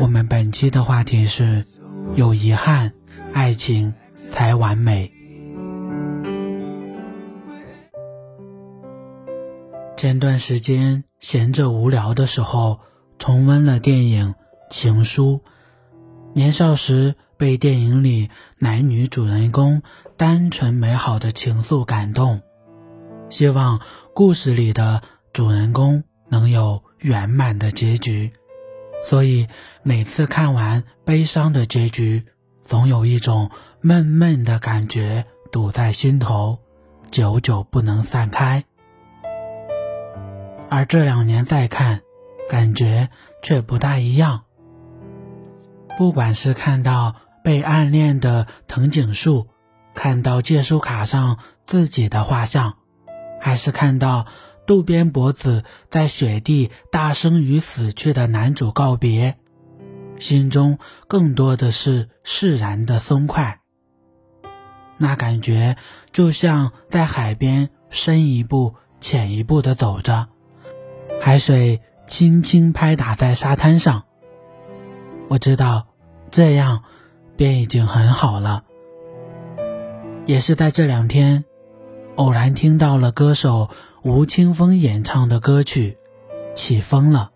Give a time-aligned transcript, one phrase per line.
[0.00, 1.64] 我们本期的话题是：
[2.14, 2.92] 有遗憾，
[3.32, 3.94] 爱情
[4.30, 5.10] 才完美。
[9.96, 12.80] 前段时间闲着无聊的时候，
[13.18, 14.32] 重温了电影
[14.70, 15.40] 《情书》。
[16.34, 18.28] 年少时被电影里
[18.58, 19.82] 男女主人公
[20.16, 22.42] 单纯美好的情愫感动，
[23.30, 23.80] 希望
[24.14, 28.32] 故事里的主人公能有圆满的结局。
[29.04, 29.46] 所以
[29.82, 32.24] 每次看完悲伤的结局，
[32.64, 36.58] 总有一种闷闷的感觉堵在心头，
[37.10, 38.64] 久久不能散开。
[40.70, 42.00] 而这两年再看，
[42.48, 43.10] 感觉
[43.42, 44.44] 却不大一样。
[45.98, 49.48] 不管是看到被暗恋的藤井树，
[49.94, 52.78] 看到借书卡上自己的画像，
[53.44, 54.24] 还是看到
[54.66, 59.36] 渡边博子在雪地大声与死去的男主告别，
[60.18, 60.78] 心中
[61.08, 63.60] 更多的是释然的松快。
[64.96, 65.76] 那感觉
[66.10, 70.28] 就像在海边深一步浅一步的走着，
[71.20, 74.04] 海水轻轻拍打在沙滩上。
[75.28, 75.88] 我知道，
[76.30, 76.82] 这样
[77.36, 78.64] 便已经很好了。
[80.24, 81.44] 也是在这两天，
[82.16, 83.70] 偶然听到了歌手
[84.02, 85.98] 吴青峰演唱的歌曲
[86.54, 87.30] 《起风了》。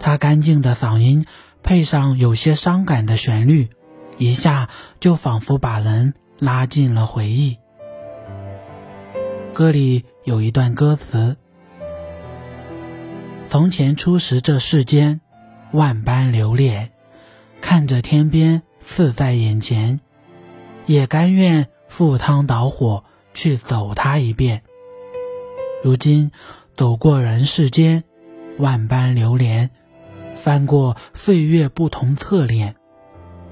[0.00, 1.26] 他干净的嗓音
[1.62, 3.68] 配上有些伤感的旋律，
[4.18, 4.68] 一下
[5.00, 7.58] 就仿佛把人拉进了回忆。
[9.52, 11.36] 歌里有一段歌词
[13.48, 15.20] ：“从前初识这世间。”
[15.72, 16.92] 万般留恋，
[17.60, 20.00] 看着天边似在眼前，
[20.86, 23.04] 也甘愿赴汤蹈火
[23.34, 24.62] 去走它一遍。
[25.82, 26.32] 如今
[26.76, 28.04] 走过人世间，
[28.58, 29.70] 万般流连，
[30.34, 32.76] 翻过岁月不同侧脸，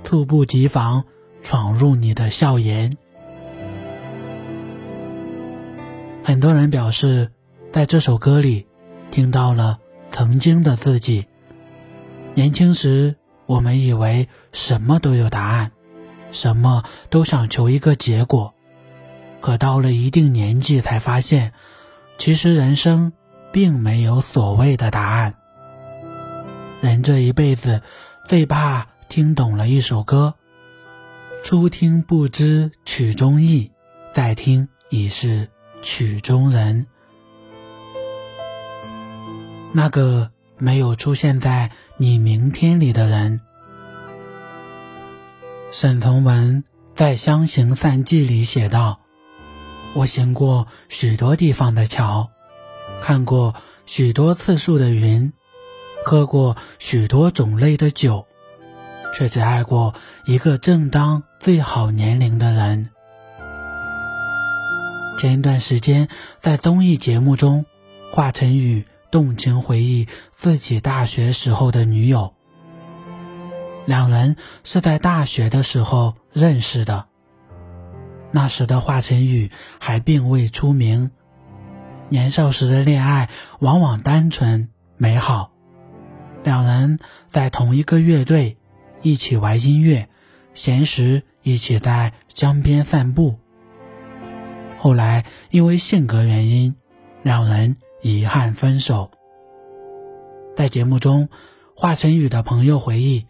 [0.02, 1.04] 猝不及防
[1.42, 2.92] 闯入你的笑颜。
[6.22, 7.30] 很多人表示，
[7.72, 8.66] 在这首歌里
[9.10, 9.78] 听到了
[10.10, 11.26] 曾经的自己。
[12.34, 13.16] 年轻时，
[13.46, 15.72] 我们以为什么都有答案，
[16.34, 18.52] 什么都想求一个结果。
[19.40, 21.54] 可到了一定年纪，才发现，
[22.18, 23.14] 其实人生
[23.52, 25.36] 并没有所谓的答案。
[26.82, 27.80] 人这一辈子，
[28.28, 30.34] 最怕听懂了一首歌，
[31.42, 33.70] 初听不知曲中意，
[34.12, 35.48] 再听已是
[35.80, 36.86] 曲中人。
[39.72, 40.30] 那个。
[40.56, 43.40] 没有出现在你明天里的人。
[45.76, 46.62] 沈从文
[46.94, 49.00] 在《湘行散记》里写道
[49.96, 52.30] ：“我行过许多地方的桥，
[53.02, 55.32] 看过许多次数的云，
[56.04, 58.24] 喝过许多种类的酒，
[59.12, 59.94] 却只爱过
[60.26, 62.90] 一个正当最好年龄的人。”
[65.18, 66.06] 前一段时间，
[66.38, 67.66] 在综艺节目中，
[68.12, 68.84] 华晨宇。
[69.10, 72.34] 动情回忆自己大学时候的女友，
[73.86, 77.06] 两人是在大学的时候认识的。
[78.30, 81.10] 那时的华晨宇还并未出名，
[82.08, 83.28] 年少时的恋爱
[83.60, 85.52] 往往单纯美好。
[86.42, 86.98] 两人
[87.30, 88.56] 在同一个乐队，
[89.02, 90.08] 一起玩音乐，
[90.54, 93.38] 闲时一起在江边散步。
[94.78, 96.76] 后来因为性格原因，
[97.22, 97.76] 两人。
[98.06, 99.10] 遗憾分手。
[100.54, 101.30] 在节目中，
[101.74, 103.26] 华晨宇的朋友回忆，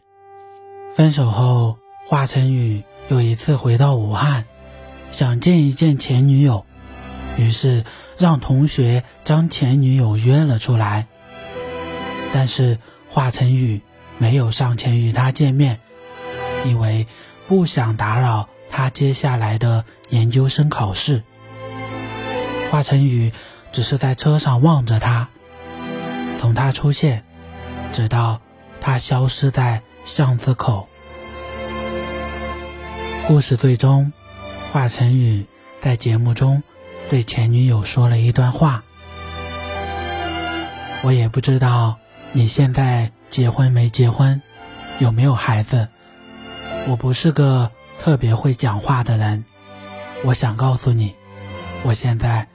[0.96, 4.44] 分手后，华晨宇有一次回到武汉，
[5.10, 6.64] 想见一见前女友，
[7.36, 7.84] 于是
[8.16, 11.08] 让同学将前女友约了出来。
[12.32, 13.80] 但是华晨宇
[14.18, 15.80] 没有上前与她见面，
[16.64, 17.08] 因为
[17.48, 21.22] 不想打扰她接下来的研究生考试。
[22.70, 23.32] 华晨宇。
[23.72, 25.30] 只是在车上望着他，
[26.38, 27.24] 从他出现，
[27.92, 28.40] 直到
[28.80, 30.86] 他消失在巷子口。
[33.26, 34.12] 故事最终，
[34.70, 35.46] 华晨宇
[35.80, 36.62] 在节目中
[37.08, 38.84] 对前女友说了一段话。
[41.02, 41.96] 我也不知道
[42.32, 44.42] 你现在结婚没结婚，
[44.98, 45.88] 有没有孩子。
[46.86, 49.46] 我不是个特别会讲话的人，
[50.22, 51.14] 我想告诉你，
[51.82, 52.46] 我现在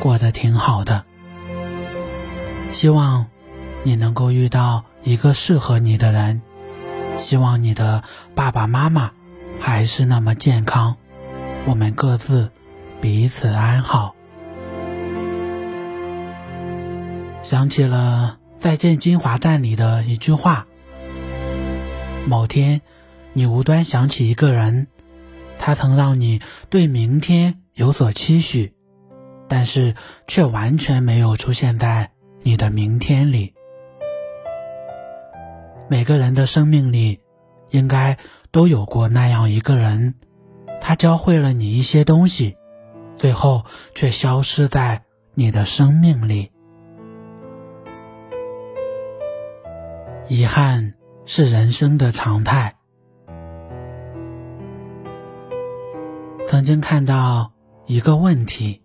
[0.00, 1.04] 过得挺好的。
[2.72, 3.26] 希望
[3.84, 6.42] 你能够遇到一个适合你的人，
[7.18, 8.04] 希望你的
[8.34, 9.10] 爸爸妈妈
[9.60, 10.96] 还是那么健康，
[11.66, 12.50] 我们各自
[13.00, 14.14] 彼此安好。
[17.42, 20.66] 想起了《再见金华站》里的一句话：
[22.26, 22.82] 某天，
[23.32, 24.86] 你无端想起一个人，
[25.58, 28.72] 他曾让你对明天有所期许，
[29.48, 29.94] 但是
[30.26, 32.10] 却完全没有出现在
[32.42, 33.54] 你的明天里。
[35.90, 37.20] 每个人的生命里，
[37.70, 38.18] 应该
[38.50, 40.14] 都有过那样一个人，
[40.82, 42.56] 他教会了你一些东西，
[43.16, 43.64] 最后
[43.94, 46.52] 却消失在你的生命里。
[50.28, 50.94] 遗憾
[51.24, 52.76] 是人生的常态。
[56.46, 57.52] 曾经看到
[57.86, 58.82] 一个问题：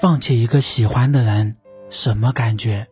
[0.00, 1.58] 放弃一个喜欢的人，
[1.90, 2.86] 什么感觉？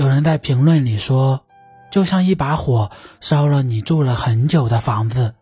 [0.00, 1.44] 有人在评论里说，
[1.90, 5.34] 就像一把火烧了你住了很久的房子，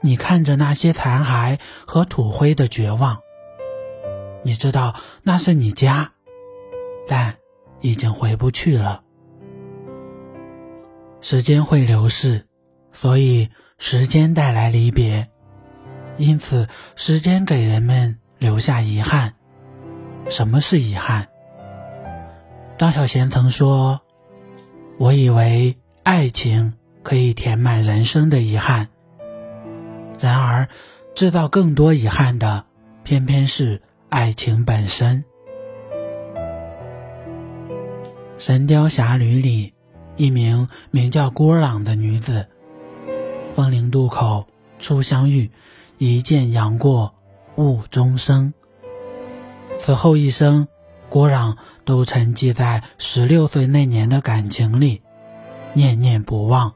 [0.00, 3.18] 你看着那些残骸和土灰的绝望。
[4.42, 6.10] 你知道那是你家，
[7.06, 7.36] 但
[7.80, 9.04] 已经回不去了。
[11.20, 12.48] 时间会流逝，
[12.90, 15.28] 所以时间带来离别，
[16.16, 16.66] 因此
[16.96, 19.34] 时间给人们留下遗憾。
[20.28, 21.28] 什么是遗憾？
[22.82, 24.00] 张小娴曾说
[24.98, 26.72] ：“我以为爱情
[27.04, 28.88] 可以填满人生的遗憾，
[30.18, 30.66] 然而
[31.14, 32.64] 制造更多遗憾的，
[33.04, 35.22] 偏偏是爱情本身。”
[38.44, 39.74] 《神雕侠侣》里。
[40.16, 42.48] 一名名叫郭朗的女子，
[43.54, 44.48] 风陵渡口
[44.80, 45.52] 初相遇，
[45.98, 47.14] 一见杨过
[47.54, 48.52] 误终生。
[49.78, 50.66] 此后一生，
[51.12, 55.02] 郭壤都沉寂在十六岁那年的感情里，
[55.74, 56.72] 念念不忘，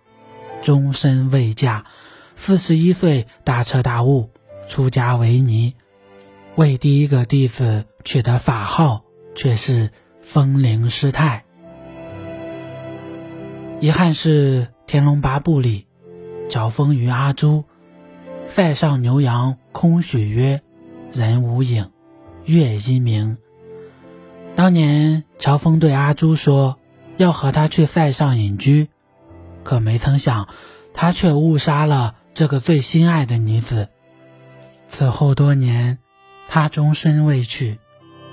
[0.61, 1.87] 终身未嫁。
[2.35, 4.29] 四十一岁大彻大悟，
[4.69, 5.75] 出家为尼，
[6.55, 9.05] 为第一个弟子取得法号
[9.35, 9.91] 却是
[10.21, 11.47] 风铃师太。
[13.81, 15.87] 遗憾是《天龙八部》里，
[16.51, 17.65] 乔峰与阿朱，
[18.47, 20.61] 塞上牛羊空许约，
[21.11, 21.91] 人无影，
[22.45, 23.39] 月已明。
[24.57, 26.79] 当年乔峰对阿朱说
[27.19, 28.89] 要和他去塞上隐居，
[29.63, 30.49] 可没曾想，
[30.93, 33.91] 他却误杀了这个最心爱的女子。
[34.89, 35.99] 此后多年，
[36.49, 37.79] 他终身未娶，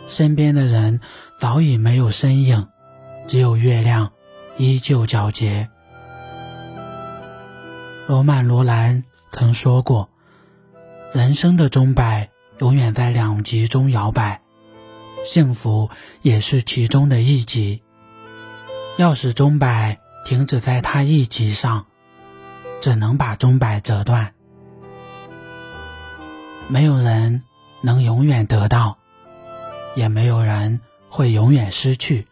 [0.08, 1.02] 身边的人
[1.40, 2.68] 早已没有身影，
[3.28, 4.12] 只有月亮。
[4.56, 5.68] 依旧皎洁。
[8.06, 10.12] 罗曼·罗兰曾说过
[11.12, 12.30] ：“人生的钟摆
[12.60, 14.43] 永远在两极中摇摆，
[15.26, 15.90] 幸福
[16.22, 17.82] 也是其中的一极。
[18.98, 21.86] 要使钟摆停止在它一极上，
[22.82, 24.34] 只能把钟摆折断。
[26.68, 27.44] 没有人
[27.82, 28.98] 能永远得到，
[29.96, 32.28] 也没有人会永远失去。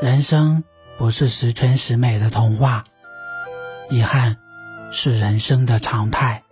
[0.00, 0.64] 人生。”
[1.00, 2.84] 不是十全十美的童话，
[3.88, 4.36] 遗憾
[4.92, 6.42] 是人生的常态。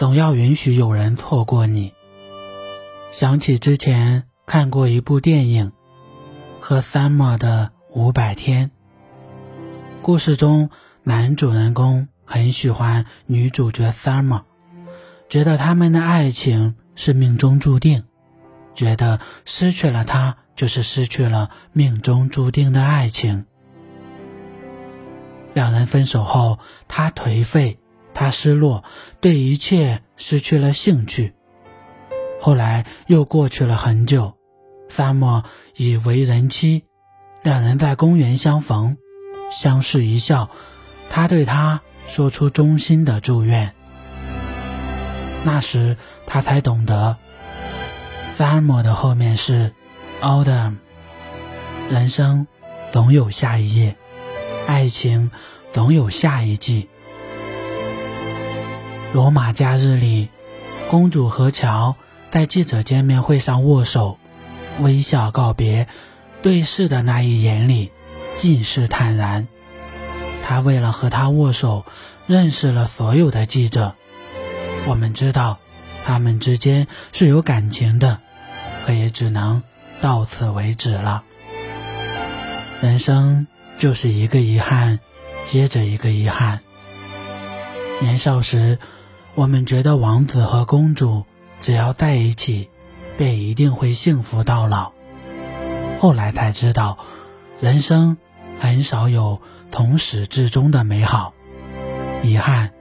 [0.00, 1.94] 总要允许有人错过你。
[3.10, 5.72] 想起之前看过一部电影
[6.60, 8.68] 《和三毛的五百天》，
[10.00, 10.70] 故事中
[11.02, 14.42] 男主人公很喜欢女主角 Summer，
[15.28, 18.04] 觉得他们的爱情是命中注定，
[18.74, 20.36] 觉得失去了她。
[20.52, 23.46] 就是失去了命中注定的爱情。
[25.54, 27.78] 两人分手后，他颓废，
[28.12, 28.84] 他失落，
[29.22, 31.32] 对一切失去了兴趣。
[32.40, 34.34] 后来又过去了很久，
[34.88, 35.44] 萨默
[35.76, 36.84] 已为人妻，
[37.42, 38.96] 两人在公园相逢，
[39.52, 40.48] 相视一笑，
[41.10, 43.74] 他对她说出衷心的祝愿。
[45.44, 47.16] 那时他才懂得，
[48.34, 49.72] 萨默的后面是。
[50.22, 50.74] Autumn，
[51.88, 52.46] 人生
[52.92, 53.96] 总有下一页，
[54.66, 55.30] 爱情
[55.72, 56.90] 总有下一季。
[59.14, 60.28] 罗马假日里，
[60.90, 61.96] 公主和乔
[62.30, 64.18] 在记者见面会上握手，
[64.78, 65.88] 微笑告别，
[66.42, 67.90] 对视的那一眼里
[68.38, 69.48] 尽是坦然。
[70.42, 71.84] 他为了和他握手，
[72.26, 73.94] 认识了所有的记者。
[74.86, 75.58] 我们知道，
[76.04, 78.20] 他们之间是有感情的，
[78.86, 79.62] 可也只能
[80.00, 81.24] 到此为止了。
[82.80, 83.46] 人生
[83.78, 85.00] 就是一个遗憾，
[85.46, 86.60] 接着一个遗憾。
[88.00, 88.78] 年少时，
[89.34, 91.26] 我们觉得王子和公主
[91.60, 92.68] 只要在一起，
[93.18, 94.92] 便一定会幸福到老。
[96.00, 96.98] 后来才知道，
[97.58, 98.16] 人生
[98.58, 99.40] 很少有
[99.70, 101.34] 从始至终的美好，
[102.22, 102.72] 遗憾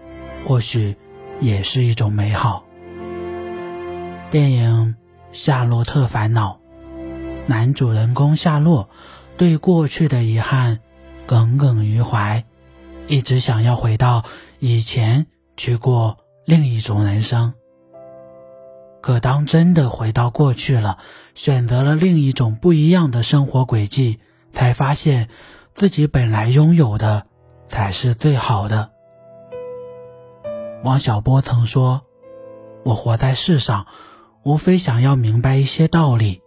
[0.46, 0.96] 或许
[1.42, 2.64] 也是一种美好。
[4.32, 4.96] 电影
[5.38, 6.60] 《夏洛特烦恼》，
[7.48, 8.90] 男主人公夏洛
[9.38, 10.80] 对过去的遗憾
[11.26, 12.46] 耿耿于怀，
[13.08, 14.24] 一直想要回到
[14.60, 17.54] 以前去过另一种人生。
[19.02, 20.98] 可当真的回到过去了，
[21.34, 24.20] 选择了另一种不一样的生活轨迹，
[24.52, 25.30] 才发现
[25.74, 27.26] 自己本来拥有的
[27.68, 28.92] 才是最好的。
[30.84, 32.02] 王小波曾说
[32.84, 33.88] ：“我活在世上，
[34.44, 36.42] 无非想要明白一些道理，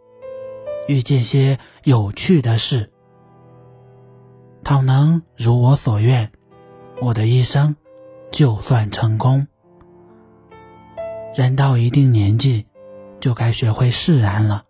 [0.88, 2.90] 遇见些有趣的事。
[4.64, 6.32] 倘能如我所愿，
[7.00, 7.76] 我的一生
[8.30, 9.46] 就算成功。”
[11.34, 12.66] 人到一定年纪，
[13.20, 14.64] 就该学会释然了，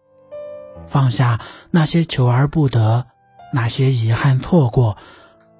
[0.86, 1.40] 放下
[1.70, 3.06] 那些求而不得，
[3.52, 4.96] 那些遗憾错过，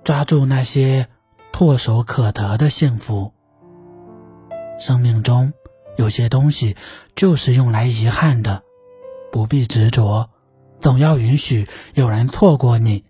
[0.04, 1.09] 抓住那些
[1.52, 3.32] 唾手可得的幸福。
[4.78, 5.52] 生命中
[5.97, 6.76] 有些东西
[7.14, 8.62] 就是用来遗憾的，
[9.32, 10.30] 不必执着，
[10.80, 13.04] 总要允许有人错过你，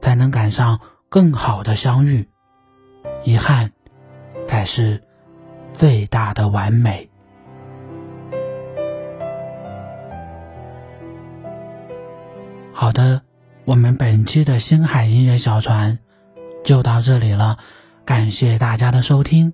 [0.00, 2.28] 才能赶上更好的相遇。
[3.24, 3.72] 遗憾，
[4.46, 5.02] 才是
[5.74, 7.10] 最大的完美。
[12.86, 13.22] 好的，
[13.64, 15.98] 我们本期的星海音乐小船
[16.62, 17.58] 就到这里了，
[18.04, 19.52] 感谢大家的收听。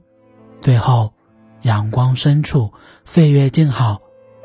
[0.61, 1.15] 最后，
[1.63, 2.75] 阳光深处，
[3.07, 4.03] 岁月静好，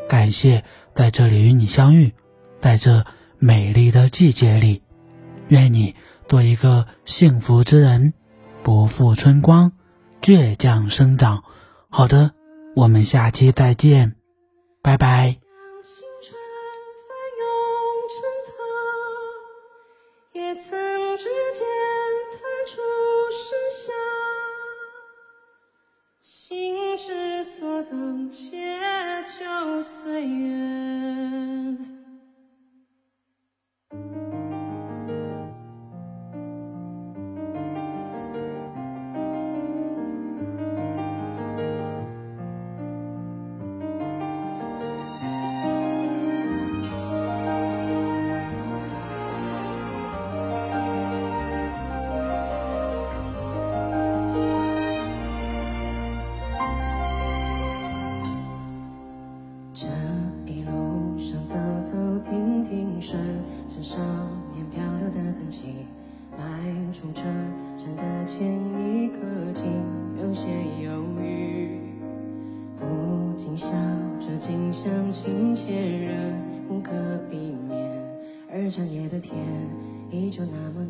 [0.08, 0.63] 感谢
[0.96, 2.13] 在这里与你相遇，
[2.62, 3.03] 在这
[3.39, 4.82] 美丽的季节里，
[5.50, 5.94] 愿你
[6.29, 8.13] 做一个幸福之人，
[8.63, 9.74] 不负春光，
[10.22, 11.44] 倔强生长。
[11.89, 12.32] 好的，
[12.74, 14.15] 我们下期再见，
[14.82, 15.46] 拜拜。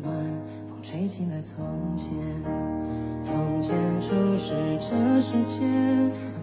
[0.08, 0.24] 暖，
[0.68, 2.10] 风吹起了从前。
[3.20, 5.60] 从前初识这世间，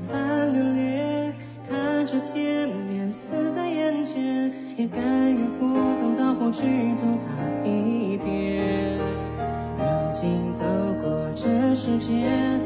[0.09, 1.33] 万般流连，
[1.69, 5.01] 看着天边似在眼前，也甘
[5.33, 6.63] 愿赴汤蹈火去
[6.95, 8.99] 走它一遍。
[9.77, 10.63] 如今走
[11.01, 12.59] 过这世间，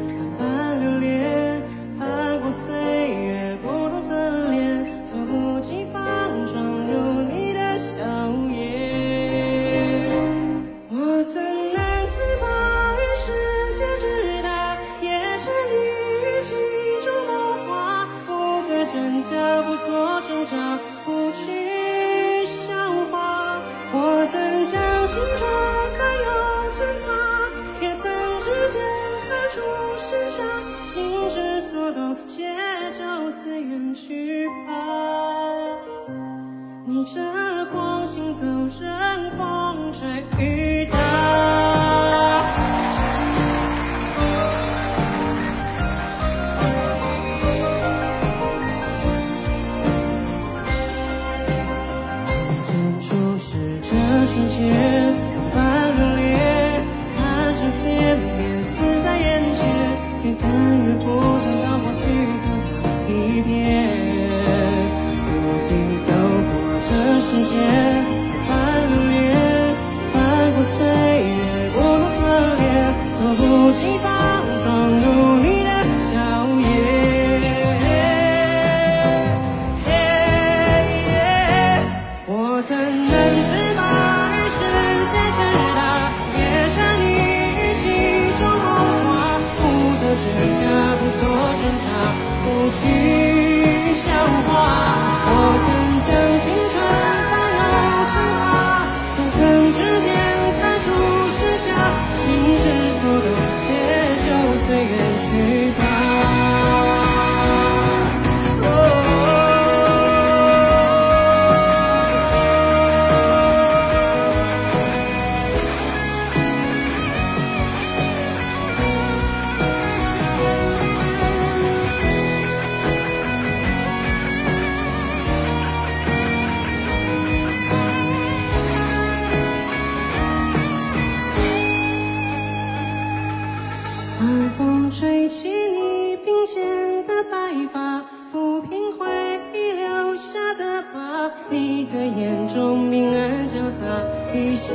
[142.75, 143.85] 明暗交杂，
[144.33, 144.73] 一笑